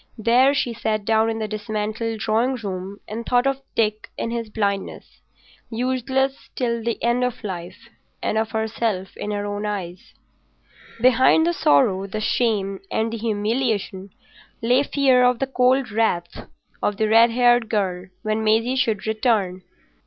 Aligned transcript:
There 0.17 0.55
she 0.55 0.73
sat 0.73 1.05
down 1.05 1.29
in 1.29 1.37
the 1.37 1.47
dismantled 1.47 2.17
drawing 2.21 2.55
room 2.55 2.99
and 3.07 3.23
thought 3.23 3.45
of 3.45 3.61
Dick 3.75 4.09
in 4.17 4.31
his 4.31 4.49
blindness, 4.49 5.21
useless 5.69 6.49
till 6.55 6.81
the 6.83 6.97
end 7.03 7.23
of 7.23 7.43
life, 7.43 7.87
and 8.19 8.35
of 8.35 8.49
herself 8.49 9.15
in 9.15 9.29
her 9.29 9.45
own 9.45 9.63
eyes. 9.67 10.15
Behind 10.99 11.45
the 11.45 11.53
sorrow, 11.53 12.07
the 12.07 12.19
shame, 12.19 12.79
and 12.89 13.13
the 13.13 13.17
humiliation, 13.17 14.09
lay 14.59 14.81
fear 14.81 15.23
of 15.23 15.37
the 15.37 15.45
cold 15.45 15.91
wrath 15.91 16.47
of 16.81 16.97
the 16.97 17.07
red 17.07 17.29
haired 17.29 17.69
girl 17.69 18.07
when 18.23 18.43
Maisie 18.43 18.75
should 18.75 19.05
return. 19.05 19.61